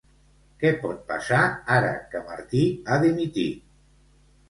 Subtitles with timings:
[0.63, 1.43] Què pot passar
[1.77, 2.65] ara que Martí
[2.97, 3.73] ha dimitit?